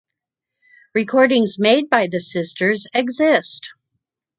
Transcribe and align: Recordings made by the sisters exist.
Recordings 0.95 1.59
made 1.59 1.87
by 1.87 2.07
the 2.07 2.19
sisters 2.19 2.87
exist. 2.91 3.69